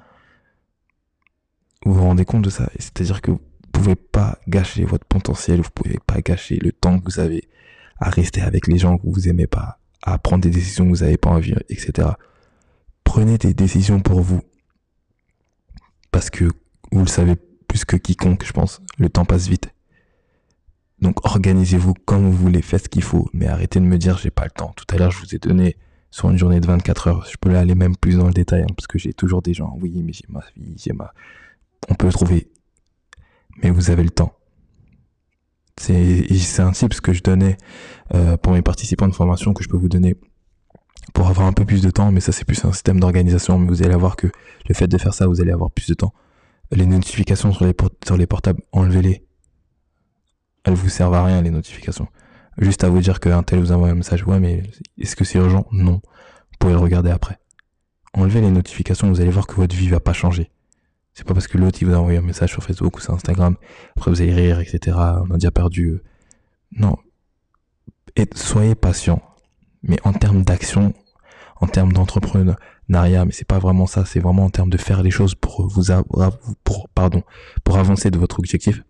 Vous 1.84 1.94
vous 1.94 2.02
rendez 2.02 2.24
compte 2.24 2.42
de 2.42 2.50
ça? 2.50 2.70
C'est-à-dire 2.78 3.20
que 3.20 3.30
vous 3.30 3.40
pouvez 3.72 3.94
pas 3.94 4.38
gâcher 4.48 4.84
votre 4.84 5.04
potentiel, 5.04 5.60
vous 5.60 5.70
pouvez 5.70 5.98
pas 6.06 6.20
gâcher 6.20 6.56
le 6.56 6.72
temps 6.72 6.98
que 6.98 7.04
vous 7.04 7.20
avez 7.20 7.48
à 8.00 8.10
rester 8.10 8.40
avec 8.40 8.66
les 8.66 8.78
gens 8.78 8.98
que 8.98 9.06
vous 9.06 9.28
aimez 9.28 9.46
pas, 9.46 9.78
à 10.02 10.18
prendre 10.18 10.42
des 10.42 10.50
décisions 10.50 10.84
que 10.84 10.90
vous 10.90 11.04
n'avez 11.04 11.16
pas 11.16 11.30
envie, 11.30 11.54
etc. 11.68 12.08
Prenez 13.04 13.38
des 13.38 13.54
décisions 13.54 14.00
pour 14.00 14.20
vous. 14.20 14.40
Parce 16.14 16.31
que 16.31 16.44
vous 16.93 17.00
le 17.00 17.08
savez 17.08 17.34
plus 17.66 17.84
que 17.84 17.96
quiconque, 17.96 18.44
je 18.46 18.52
pense. 18.52 18.81
Le 18.99 19.08
temps 19.08 19.25
passe 19.25 19.49
vite. 19.49 19.75
Donc 21.00 21.26
organisez-vous 21.26 21.93
comme 22.05 22.31
vous 22.31 22.37
voulez, 22.37 22.62
faites 22.62 22.84
ce 22.84 22.88
qu'il 22.88 23.02
faut, 23.02 23.28
mais 23.32 23.49
arrêtez 23.49 23.81
de 23.81 23.84
me 23.84 23.99
dire 23.99 24.16
j'ai 24.16 24.31
pas 24.31 24.44
le 24.44 24.52
temps. 24.52 24.72
Tout 24.76 24.84
à 24.94 24.96
l'heure, 24.96 25.11
je 25.11 25.19
vous 25.19 25.34
ai 25.34 25.40
donné 25.40 25.76
sur 26.12 26.31
une 26.31 26.38
journée 26.38 26.61
de 26.61 26.66
24 26.69 27.08
heures. 27.08 27.26
Je 27.28 27.37
peux 27.37 27.56
aller 27.56 27.75
même 27.75 27.96
plus 27.96 28.16
dans 28.16 28.28
le 28.28 28.32
détail, 28.32 28.62
hein, 28.62 28.72
parce 28.76 28.87
que 28.87 28.96
j'ai 28.96 29.12
toujours 29.12 29.43
des 29.43 29.55
gens, 29.55 29.76
oui, 29.81 30.05
mais 30.05 30.12
j'ai 30.12 30.26
ma 30.28 30.44
vie, 30.56 30.76
j'ai 30.76 30.93
ma... 30.93 31.12
On 31.88 31.94
peut 31.94 32.11
trouver. 32.11 32.49
Mais 33.64 33.70
vous 33.70 33.90
avez 33.90 34.05
le 34.05 34.10
temps. 34.10 34.38
C'est 35.81 36.60
un 36.60 36.70
tips 36.70 37.00
que 37.00 37.12
je 37.12 37.25
donnais 37.25 37.56
euh, 38.14 38.37
pour 38.37 38.52
mes 38.52 38.62
participants 38.62 39.08
de 39.08 39.14
formation 39.14 39.52
que 39.52 39.64
je 39.64 39.69
peux 39.69 39.76
vous 39.76 39.88
donner 39.88 40.14
pour 41.14 41.28
avoir 41.28 41.46
un 41.46 41.52
peu 41.52 41.64
plus 41.64 41.81
de 41.81 41.90
temps, 41.90 42.12
mais 42.12 42.20
ça 42.20 42.32
c'est 42.32 42.44
plus 42.44 42.62
un 42.66 42.72
système 42.72 43.00
d'organisation. 43.00 43.58
Mais 43.58 43.69
vous 43.69 43.82
allez 43.82 43.94
voir 43.96 44.16
que 44.16 44.26
le 44.69 44.75
fait 44.75 44.88
de 44.88 44.99
faire 44.99 45.14
ça, 45.14 45.26
vous 45.26 45.40
allez 45.40 45.52
avoir 45.52 45.70
plus 45.70 45.87
de 45.88 45.94
temps. 45.94 46.12
Les 46.70 46.84
notifications 46.84 47.52
sur 47.52 47.64
les, 47.64 47.75
sur 48.05 48.16
les 48.19 48.26
portables, 48.26 48.61
enlevez-les. 48.72 49.25
Elles 50.64 50.75
vous 50.75 50.88
servent 50.88 51.14
à 51.14 51.25
rien 51.25 51.40
les 51.40 51.50
notifications. 51.50 52.08
Juste 52.58 52.84
à 52.84 52.88
vous 52.88 53.00
dire 53.00 53.20
qu'un 53.20 53.43
tel 53.43 53.61
vous 53.61 53.72
envoie 53.72 53.88
un 53.88 53.94
message. 53.94 54.26
Ouais, 54.26 54.40
mais 54.40 54.62
est-ce 54.99 55.16
que 55.16 55.25
c'est 55.25 55.38
urgent? 55.38 55.66
Non. 55.72 56.00
Vous 56.02 56.58
pouvez 56.58 56.72
le 56.72 56.78
regarder 56.78 57.11
après. 57.11 57.38
Enlevez 58.12 58.40
les 58.40 58.50
notifications, 58.50 59.08
vous 59.08 59.20
allez 59.20 59.31
voir 59.31 59.46
que 59.46 59.55
votre 59.55 59.74
vie 59.74 59.88
va 59.88 60.00
pas 60.00 60.12
changer. 60.12 60.50
C'est 61.15 61.27
pas 61.27 61.34
parce 61.34 61.46
que 61.46 61.58
l'autre 61.58 61.79
il 61.81 61.88
vous 61.88 61.94
a 61.94 61.98
envoyé 61.98 62.19
un 62.19 62.22
message 62.22 62.50
sur 62.50 62.62
Facebook 62.62 62.96
ou 62.96 63.00
sur 63.00 63.15
Instagram, 63.15 63.56
après 63.96 64.10
vous 64.10 64.20
allez 64.20 64.32
rire, 64.32 64.58
etc. 64.58 64.96
On 64.96 65.31
a 65.31 65.34
déjà 65.34 65.53
perdu. 65.53 66.00
Non. 66.72 66.96
Soyez 68.34 68.74
patient. 68.74 69.22
Mais 69.82 69.98
en 70.05 70.12
termes 70.12 70.43
d'action, 70.43 70.94
en 71.61 71.67
termes 71.67 71.93
d'entrepreneuriat, 71.93 73.25
mais 73.25 73.32
c'est 73.32 73.46
pas 73.46 73.58
vraiment 73.58 73.87
ça, 73.87 74.05
c'est 74.05 74.20
vraiment 74.20 74.44
en 74.44 74.51
termes 74.51 74.70
de 74.70 74.79
faire 74.79 75.03
les 75.03 75.11
choses 75.11 75.34
pour 75.34 75.67
vous 75.67 75.84
pour 76.65 76.89
pardon, 76.91 77.23
pour 77.63 77.79
avancer 77.79 78.11
de 78.11 78.19
votre 78.19 78.39
objectif. 78.39 78.82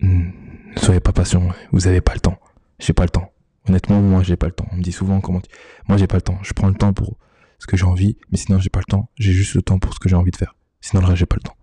Hmm, 0.00 0.30
ne 0.74 0.80
soyez 0.80 1.00
pas 1.00 1.12
patient, 1.12 1.48
vous 1.72 1.86
avez 1.86 2.00
pas 2.00 2.14
le 2.14 2.20
temps. 2.20 2.38
J'ai 2.78 2.92
pas 2.92 3.04
le 3.04 3.10
temps. 3.10 3.32
Honnêtement, 3.68 4.00
moi 4.00 4.22
j'ai 4.22 4.36
pas 4.36 4.46
le 4.46 4.52
temps. 4.52 4.66
On 4.72 4.76
me 4.76 4.82
dit 4.82 4.92
souvent 4.92 5.20
comment 5.20 5.40
moi 5.88 5.96
j'ai 5.96 6.06
pas 6.06 6.16
le 6.16 6.22
temps. 6.22 6.38
Je 6.42 6.52
prends 6.52 6.68
le 6.68 6.74
temps 6.74 6.92
pour 6.92 7.16
ce 7.58 7.66
que 7.66 7.76
j'ai 7.76 7.86
envie, 7.86 8.18
mais 8.30 8.36
sinon 8.36 8.58
j'ai 8.58 8.70
pas 8.70 8.80
le 8.80 8.90
temps. 8.90 9.08
J'ai 9.16 9.32
juste 9.32 9.54
le 9.54 9.62
temps 9.62 9.78
pour 9.78 9.94
ce 9.94 9.98
que 9.98 10.08
j'ai 10.08 10.16
envie 10.16 10.30
de 10.30 10.36
faire. 10.36 10.54
Sinon, 10.86 11.02
le 11.02 11.08
reste, 11.08 11.18
j'ai 11.18 11.26
pas 11.26 11.36
le 11.36 11.42
temps. 11.42 11.56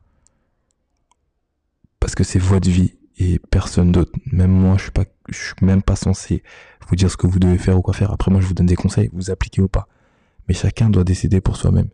Parce 2.02 2.14
que 2.14 2.26
c'est 2.26 2.40
votre 2.40 2.70
vie 2.70 2.96
et 3.18 3.40
personne 3.40 3.92
d'autre. 3.92 4.12
Même 4.32 4.52
moi, 4.52 4.78
je 4.78 4.84
suis 4.84 4.92
suis 5.32 5.66
même 5.66 5.82
pas 5.82 5.96
censé 5.96 6.44
vous 6.88 6.96
dire 6.96 7.10
ce 7.10 7.18
que 7.18 7.28
vous 7.28 7.40
devez 7.40 7.58
faire 7.58 7.78
ou 7.78 7.82
quoi 7.82 7.94
faire. 7.94 8.12
Après, 8.12 8.32
moi, 8.32 8.42
je 8.42 8.48
vous 8.48 8.54
donne 8.54 8.66
des 8.66 8.76
conseils, 8.76 9.10
vous 9.14 9.32
appliquez 9.32 9.62
ou 9.62 9.68
pas. 9.68 9.88
Mais 10.48 10.54
chacun 10.54 10.90
doit 10.90 11.04
décider 11.04 11.40
pour 11.42 11.56
soi-même. 11.56 11.90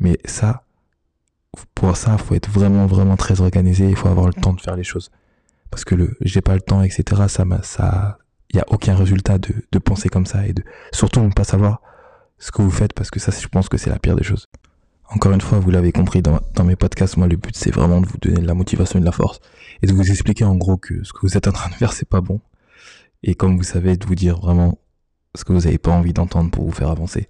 Mais 0.00 0.18
ça, 0.24 0.64
pour 1.74 1.96
ça, 1.96 2.18
faut 2.18 2.34
être 2.34 2.50
vraiment, 2.50 2.86
vraiment 2.86 3.16
très 3.16 3.40
organisé. 3.40 3.88
Il 3.88 3.96
faut 3.96 4.08
avoir 4.08 4.26
le 4.26 4.34
temps 4.34 4.52
de 4.52 4.60
faire 4.60 4.76
les 4.76 4.84
choses. 4.84 5.10
Parce 5.70 5.84
que 5.84 5.94
le, 5.94 6.16
j'ai 6.20 6.40
pas 6.40 6.54
le 6.54 6.60
temps, 6.60 6.82
etc. 6.82 7.22
Ça 7.28 7.44
ça, 7.62 8.18
il 8.50 8.56
y 8.56 8.60
a 8.60 8.64
aucun 8.68 8.94
résultat 8.94 9.38
de, 9.38 9.54
de 9.70 9.78
penser 9.78 10.08
comme 10.08 10.26
ça 10.26 10.46
et 10.46 10.52
de, 10.52 10.62
surtout 10.92 11.20
ne 11.20 11.30
pas 11.30 11.44
savoir 11.44 11.80
ce 12.38 12.50
que 12.50 12.62
vous 12.62 12.70
faites 12.70 12.92
parce 12.92 13.10
que 13.10 13.20
ça, 13.20 13.32
je 13.32 13.48
pense 13.48 13.68
que 13.68 13.76
c'est 13.76 13.90
la 13.90 13.98
pire 13.98 14.16
des 14.16 14.22
choses. 14.24 14.46
Encore 15.10 15.32
une 15.32 15.40
fois, 15.40 15.58
vous 15.58 15.70
l'avez 15.70 15.90
compris 15.90 16.20
dans, 16.20 16.64
mes 16.64 16.76
podcasts, 16.76 17.16
moi 17.16 17.26
le 17.26 17.36
but 17.36 17.56
c'est 17.56 17.70
vraiment 17.70 18.00
de 18.00 18.06
vous 18.06 18.18
donner 18.18 18.40
de 18.42 18.46
la 18.46 18.54
motivation 18.54 18.98
et 18.98 19.00
de 19.00 19.06
la 19.06 19.12
force 19.12 19.40
et 19.82 19.86
de 19.86 19.92
vous 19.92 20.10
expliquer 20.10 20.44
en 20.44 20.54
gros 20.54 20.76
que 20.76 21.02
ce 21.02 21.12
que 21.12 21.20
vous 21.22 21.36
êtes 21.36 21.48
en 21.48 21.52
train 21.52 21.70
de 21.70 21.74
faire 21.74 21.92
c'est 21.92 22.08
pas 22.08 22.20
bon. 22.20 22.40
Et 23.22 23.34
comme 23.34 23.56
vous 23.56 23.62
savez, 23.62 23.96
de 23.96 24.06
vous 24.06 24.14
dire 24.14 24.38
vraiment 24.38 24.78
ce 25.34 25.44
que 25.44 25.52
vous 25.52 25.60
n'avez 25.60 25.78
pas 25.78 25.92
envie 25.92 26.12
d'entendre 26.12 26.50
pour 26.50 26.64
vous 26.64 26.72
faire 26.72 26.90
avancer 26.90 27.28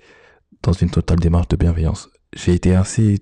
dans 0.63 0.73
une 0.73 0.91
totale 0.91 1.21
démarche 1.21 1.49
de 1.49 1.57
bienveillance. 1.57 2.11
J'ai 2.35 2.53
été 2.53 2.75
assez 2.75 3.21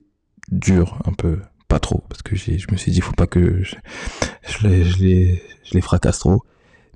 dur, 0.50 1.00
un 1.04 1.12
peu, 1.12 1.40
pas 1.68 1.78
trop, 1.78 2.04
parce 2.08 2.22
que 2.22 2.34
je 2.34 2.66
me 2.70 2.76
suis 2.76 2.92
dit, 2.92 3.00
faut 3.00 3.12
pas 3.12 3.26
que 3.26 3.62
je, 3.62 4.66
les 4.66 5.80
fracasse 5.80 6.20
trop. 6.20 6.42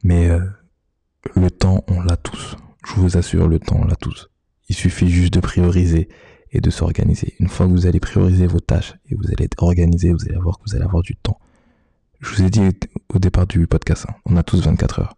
Mais 0.02 0.30
euh, 0.30 0.40
le 1.36 1.50
temps, 1.50 1.84
on 1.88 2.00
l'a 2.00 2.16
tous. 2.16 2.56
Je 2.86 2.94
vous 2.94 3.16
assure, 3.16 3.48
le 3.48 3.58
temps, 3.58 3.80
on 3.80 3.84
l'a 3.84 3.96
tous. 3.96 4.30
Il 4.68 4.74
suffit 4.74 5.10
juste 5.10 5.34
de 5.34 5.40
prioriser 5.40 6.08
et 6.52 6.60
de 6.60 6.70
s'organiser. 6.70 7.34
Une 7.38 7.48
fois 7.48 7.66
que 7.66 7.72
vous 7.72 7.86
allez 7.86 8.00
prioriser 8.00 8.46
vos 8.46 8.60
tâches 8.60 8.94
et 9.08 9.14
vous 9.14 9.28
allez 9.28 9.44
être 9.44 9.62
organisé, 9.62 10.12
vous 10.12 10.24
allez 10.28 10.38
voir 10.38 10.58
que 10.58 10.64
vous 10.66 10.74
allez 10.74 10.84
avoir 10.84 11.02
du 11.02 11.16
temps. 11.16 11.38
Je 12.20 12.34
vous 12.34 12.42
ai 12.42 12.50
dit 12.50 12.60
au 13.08 13.18
départ 13.18 13.46
du 13.46 13.66
podcast, 13.66 14.06
hein, 14.08 14.14
on 14.26 14.36
a 14.36 14.42
tous 14.42 14.60
24 14.62 15.00
heures. 15.00 15.16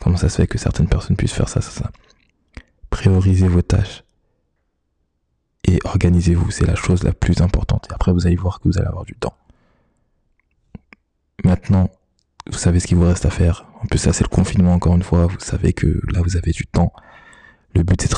Comment 0.00 0.16
ça 0.16 0.28
se 0.28 0.36
fait 0.36 0.46
que 0.46 0.58
certaines 0.58 0.88
personnes 0.88 1.16
puissent 1.16 1.32
faire 1.32 1.48
ça, 1.48 1.60
ça, 1.60 1.70
ça? 1.70 1.90
Priorisez 2.90 3.48
vos 3.48 3.62
tâches 3.62 4.04
et 5.64 5.78
organisez-vous, 5.84 6.50
c'est 6.50 6.66
la 6.66 6.74
chose 6.74 7.02
la 7.02 7.12
plus 7.12 7.42
importante. 7.42 7.86
Et 7.90 7.94
après, 7.94 8.12
vous 8.12 8.26
allez 8.26 8.36
voir 8.36 8.58
que 8.58 8.68
vous 8.68 8.78
allez 8.78 8.86
avoir 8.86 9.04
du 9.04 9.14
temps. 9.14 9.34
Maintenant, 11.44 11.90
vous 12.50 12.56
savez 12.56 12.80
ce 12.80 12.86
qu'il 12.86 12.96
vous 12.96 13.04
reste 13.04 13.26
à 13.26 13.30
faire. 13.30 13.66
En 13.82 13.86
plus, 13.86 13.98
ça, 13.98 14.12
c'est 14.12 14.24
le 14.24 14.28
confinement, 14.28 14.72
encore 14.72 14.94
une 14.94 15.02
fois. 15.02 15.26
Vous 15.26 15.38
savez 15.40 15.74
que 15.74 16.00
là, 16.10 16.22
vous 16.22 16.36
avez 16.36 16.52
du 16.52 16.66
temps. 16.66 16.92
Le 17.74 17.82
but, 17.82 18.00
c'est 18.00 18.10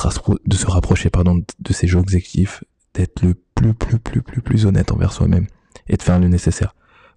de 0.45 0.55
se 0.55 0.65
rapprocher, 0.67 1.09
pardon, 1.09 1.43
de 1.59 1.73
ces 1.73 1.95
objectifs, 1.95 2.63
d'être 2.93 3.21
le 3.21 3.33
plus, 3.33 3.73
plus, 3.73 3.99
plus, 3.99 4.21
plus, 4.21 4.41
plus 4.41 4.65
honnête 4.65 4.91
envers 4.91 5.13
soi-même 5.13 5.47
et 5.87 5.97
de 5.97 6.01
faire 6.01 6.19
le 6.19 6.27
nécessaire 6.27 6.75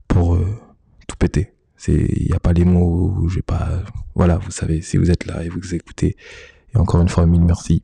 pour 0.09 0.35
euh, 0.35 0.59
tout 1.07 1.17
péter. 1.17 1.53
Il 1.88 2.26
n'y 2.29 2.33
a 2.33 2.41
pas 2.41 2.53
les 2.53 2.64
mots, 2.64 3.29
j'ai 3.29 3.43
pas, 3.43 3.83
voilà, 4.14 4.38
vous 4.38 4.50
savez, 4.50 4.81
si 4.81 4.97
vous 4.97 5.11
êtes 5.11 5.26
là 5.26 5.43
et 5.45 5.49
vous 5.49 5.75
écoutez, 5.75 6.17
et 6.75 6.79
encore 6.79 7.00
une 7.03 7.09
fois, 7.09 7.26
mille 7.26 7.45
merci. 7.45 7.83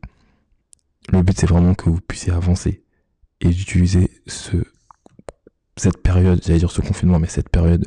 Le 1.12 1.23
but, 1.23 1.38
c'est 1.38 1.47
vraiment 1.47 1.75
que 1.75 1.90
vous 1.90 2.00
puissiez 2.00 2.33
avancer 2.33 2.83
et 3.40 3.49
utiliser 3.49 4.11
ce, 4.26 4.57
cette 5.76 6.02
période, 6.02 6.40
j'allais 6.45 6.59
dire 6.59 6.71
ce 6.71 6.80
confinement, 6.80 7.19
mais 7.19 7.26
cette 7.26 7.49
période 7.49 7.87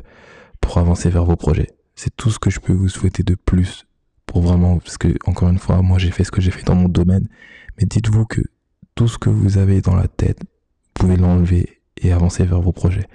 pour 0.60 0.78
avancer 0.78 1.10
vers 1.10 1.24
vos 1.24 1.36
projets. 1.36 1.70
C'est 1.94 2.14
tout 2.16 2.30
ce 2.30 2.38
que 2.38 2.50
je 2.50 2.60
peux 2.60 2.72
vous 2.72 2.88
souhaiter 2.88 3.22
de 3.22 3.34
plus 3.34 3.86
vraiment, 4.40 4.78
parce 4.78 4.98
que, 4.98 5.14
encore 5.26 5.48
une 5.48 5.58
fois, 5.58 5.82
moi, 5.82 5.98
j'ai 5.98 6.10
fait 6.10 6.24
ce 6.24 6.30
que 6.30 6.40
j'ai 6.40 6.50
fait 6.50 6.64
dans 6.64 6.74
mon 6.74 6.88
domaine, 6.88 7.28
mais 7.78 7.86
dites-vous 7.86 8.26
que 8.26 8.40
tout 8.94 9.08
ce 9.08 9.18
que 9.18 9.30
vous 9.30 9.58
avez 9.58 9.80
dans 9.80 9.96
la 9.96 10.08
tête, 10.08 10.40
vous 10.40 10.92
pouvez 10.94 11.16
l'enlever 11.16 11.80
et 11.96 12.12
avancer 12.12 12.44
vers 12.44 12.60
vos 12.60 12.72
projets. 12.72 13.06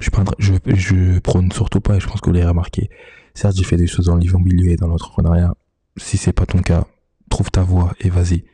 Je, 0.00 1.18
prône 1.18 1.52
surtout 1.52 1.80
pas, 1.80 1.96
et 1.96 2.00
je 2.00 2.06
pense 2.06 2.20
que 2.20 2.26
vous 2.26 2.34
l'avez 2.34 2.46
remarqué. 2.46 2.88
Certes, 3.34 3.56
j'ai 3.56 3.64
fait 3.64 3.76
des 3.76 3.86
choses 3.86 4.06
dans 4.06 4.16
l'immobilier 4.16 4.72
et 4.72 4.76
dans 4.76 4.88
l'entrepreneuriat. 4.88 5.54
Si 5.96 6.16
c'est 6.16 6.32
pas 6.32 6.46
ton 6.46 6.62
cas, 6.62 6.86
trouve 7.28 7.50
ta 7.50 7.62
voie 7.62 7.92
et 8.00 8.08
vas-y. 8.08 8.44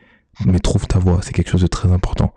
Mais 0.44 0.58
trouve 0.58 0.86
ta 0.86 0.98
voie, 0.98 1.20
c'est 1.22 1.32
quelque 1.32 1.50
chose 1.50 1.62
de 1.62 1.66
très 1.66 1.90
important. 1.92 2.34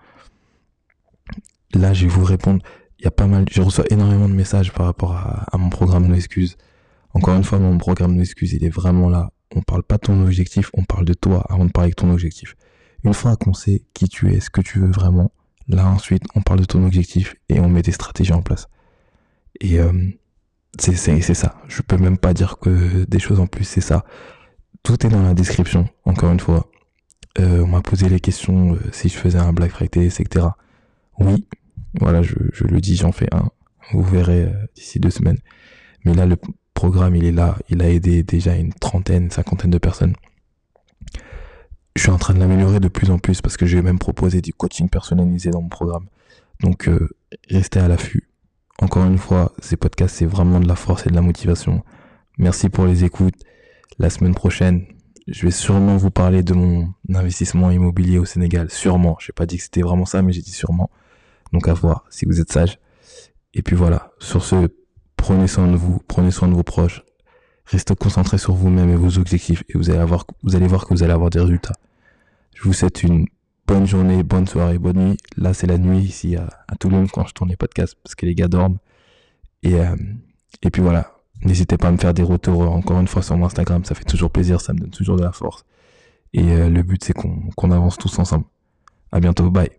Là, 1.74 1.94
je 1.94 2.04
vais 2.04 2.12
vous 2.12 2.24
répondre. 2.24 2.64
Il 3.00 3.06
y 3.06 3.08
a 3.08 3.12
pas 3.12 3.28
mal, 3.28 3.46
je 3.50 3.62
reçois 3.62 3.86
énormément 3.90 4.28
de 4.28 4.34
messages 4.34 4.74
par 4.74 4.86
rapport 4.86 5.16
à, 5.16 5.58
mon 5.58 5.70
programme 5.70 6.08
No 6.08 6.16
Excuse. 6.16 6.58
Encore 7.14 7.36
une 7.36 7.44
fois, 7.44 7.60
mon 7.60 7.78
programme 7.78 8.16
No 8.16 8.22
Excuse, 8.22 8.54
il 8.54 8.64
est 8.64 8.70
vraiment 8.70 9.10
là. 9.10 9.32
On 9.56 9.62
parle 9.62 9.84
pas 9.84 9.96
de 9.96 10.02
ton 10.02 10.22
objectif, 10.22 10.70
on 10.74 10.84
parle 10.84 11.06
de 11.06 11.14
toi 11.14 11.46
avant 11.50 11.66
de 11.66 11.72
parler 11.72 11.90
de 11.90 11.96
ton 11.96 12.12
objectif. 12.12 12.56
Une 13.04 13.14
fois 13.14 13.36
qu'on 13.36 13.54
sait 13.54 13.84
qui 13.94 14.08
tu 14.08 14.34
es, 14.34 14.40
ce 14.40 14.50
que 14.50 14.62
tu 14.62 14.80
veux 14.80 14.92
vraiment, 14.92 15.32
là 15.68 15.88
ensuite, 15.88 16.24
on 16.36 16.42
parle 16.42 16.60
de 16.60 16.66
ton 16.66 16.86
objectif 16.86 17.36
et 17.48 17.60
on 17.60 17.70
met 17.70 17.82
des 17.82 17.92
stratégies 17.92 18.34
en 18.34 18.42
place. 18.42 18.68
Et 19.62 19.80
euh, 19.80 19.92
c'est 20.78 20.96
ça. 20.96 21.62
Je 21.68 21.82
peux 21.82 21.98
même 21.98 22.18
pas 22.18 22.34
dire 22.34 22.58
que 22.60 23.06
des 23.06 23.20
choses 23.20 23.40
en 23.40 23.48
plus, 23.48 23.64
c'est 23.64 23.82
ça. 23.82 24.06
Tout 24.84 25.06
est 25.06 25.10
dans 25.10 25.24
la 25.24 25.34
description, 25.34 25.88
encore 26.06 26.32
une 26.32 26.40
fois. 26.40 26.70
Euh, 27.40 27.64
on 27.64 27.68
m'a 27.68 27.82
posé 27.82 28.10
les 28.10 28.20
questions 28.20 28.74
euh, 28.76 28.80
si 28.92 29.10
je 29.10 29.18
faisais 29.18 29.40
un 29.40 29.54
Black 29.54 29.72
Friday, 29.72 30.06
etc. 30.06 30.48
Oui, 31.20 31.48
voilà, 32.00 32.22
je, 32.22 32.36
le 32.60 32.82
dis, 32.82 32.96
j'en 32.96 33.12
fais 33.12 33.28
un. 33.34 33.50
Vous 33.92 34.04
verrez 34.04 34.52
d'ici 34.76 35.00
deux 35.00 35.10
semaines. 35.10 35.40
Mais 36.06 36.14
là, 36.14 36.26
le 36.26 36.38
programme, 36.80 37.14
il 37.18 37.26
est 37.26 37.34
là. 37.34 37.58
Il 37.68 37.82
a 37.82 37.90
aidé 37.90 38.24
déjà 38.24 38.56
une 38.56 38.72
trentaine, 38.72 39.30
cinquantaine 39.30 39.70
de 39.70 39.80
personnes. 39.80 40.14
Je 41.98 42.04
suis 42.04 42.10
en 42.10 42.18
train 42.18 42.34
de 42.34 42.40
l'améliorer 42.40 42.80
de 42.80 42.88
plus 42.88 43.12
en 43.12 43.20
plus 43.20 43.42
parce 43.42 43.58
que 43.58 43.66
j'ai 43.66 43.82
même 43.82 44.00
proposé 44.00 44.40
du 44.40 44.54
coaching 44.54 44.88
personnalisé 44.88 45.50
dans 45.50 45.62
mon 45.62 45.68
programme. 45.68 46.06
Donc, 46.62 46.90
restez 47.50 47.82
à 47.82 47.90
l'affût. 47.90 48.30
Encore 48.82 49.04
une 49.04 49.18
fois, 49.18 49.52
ces 49.60 49.76
podcasts, 49.76 50.16
c'est 50.16 50.26
vraiment 50.26 50.62
de 50.62 50.70
la 50.70 50.78
force 50.78 51.06
et 51.06 51.10
de 51.10 51.16
la 51.16 51.22
motivation. 51.22 51.84
Merci 52.38 52.70
pour 52.70 52.86
les 52.86 53.04
écoutes. 53.04 53.36
La 53.98 54.10
semaine 54.10 54.34
prochaine, 54.34 54.86
je 55.28 55.46
vais 55.46 55.52
sûrement 55.52 55.98
vous 55.98 56.12
parler 56.12 56.44
de 56.44 56.54
mon 56.54 56.94
investissement 57.14 57.72
immobilier 57.72 58.20
au 58.20 58.26
Sénégal. 58.26 58.72
Sûrement. 58.72 59.18
Je 59.20 59.30
n'ai 59.30 59.34
pas 59.34 59.46
dit 59.46 59.58
que 59.58 59.64
c'était 59.64 59.82
vraiment 59.82 60.06
ça, 60.06 60.22
mais 60.22 60.32
j'ai 60.32 60.42
dit 60.42 60.54
sûrement. 60.54 60.90
Donc 61.52 61.68
à 61.68 61.74
voir 61.74 62.06
si 62.10 62.24
vous 62.26 62.40
êtes 62.40 62.54
sage. 62.54 62.80
Et 63.54 63.64
puis 63.64 63.76
voilà. 63.76 64.14
Sur 64.20 64.46
ce, 64.46 64.70
prenez 65.20 65.48
soin 65.48 65.68
de 65.68 65.76
vous, 65.76 66.00
prenez 66.08 66.32
soin 66.32 66.48
de 66.48 66.54
vos 66.54 66.64
proches. 66.64 67.04
Restez 67.66 67.96
concentrés 67.96 68.38
sur 68.38 68.54
vous-même 68.54 68.90
et 68.90 68.96
vos 68.96 69.20
objectifs 69.20 69.64
et 69.70 69.78
vous 69.78 69.90
allez 69.90 70.00
avoir, 70.00 70.26
vous 70.44 70.56
allez 70.56 70.66
voir 70.68 70.88
que 70.88 70.94
vous 70.94 71.04
allez 71.04 71.14
avoir 71.14 71.30
des 71.30 71.40
résultats. 71.40 71.76
Je 72.56 72.64
vous 72.64 72.74
souhaite 72.74 73.04
une 73.04 73.28
bonne 73.68 73.86
journée, 73.86 74.24
bonne 74.24 74.48
soirée, 74.48 74.80
bonne 74.80 74.98
nuit. 74.98 75.18
Là, 75.38 75.54
c'est 75.54 75.68
la 75.68 75.78
nuit 75.78 76.00
ici 76.00 76.36
à, 76.36 76.50
à 76.68 76.76
Toulouse 76.76 77.10
quand 77.14 77.28
je 77.28 77.34
tourne 77.34 77.50
les 77.50 77.58
podcasts 77.58 77.96
parce 78.04 78.16
que 78.16 78.26
les 78.26 78.34
gars 78.34 78.48
dorment. 78.48 78.78
Et, 79.62 79.76
euh, 79.76 79.96
et 80.64 80.72
puis 80.72 80.82
voilà. 80.82 81.12
N'hésitez 81.44 81.78
pas 81.78 81.90
à 81.90 81.92
me 81.92 81.98
faire 81.98 82.14
des 82.14 82.24
retours 82.24 82.62
encore 82.72 83.00
une 83.00 83.08
fois 83.08 83.22
sur 83.22 83.38
mon 83.38 83.46
Instagram. 83.46 83.86
Ça 83.86 83.96
fait 83.96 84.06
toujours 84.06 84.32
plaisir. 84.32 84.62
Ça 84.62 84.74
me 84.74 84.80
donne 84.80 84.90
toujours 84.90 85.18
de 85.18 85.24
la 85.24 85.32
force. 85.32 85.64
Et 86.34 86.52
euh, 86.52 86.70
le 86.70 86.82
but, 86.82 87.04
c'est 87.04 87.14
qu'on 87.14 87.72
avance 87.72 87.98
tous 87.98 88.18
ensemble. 88.20 88.46
À 89.12 89.20
bientôt. 89.20 89.50
Bye. 89.50 89.79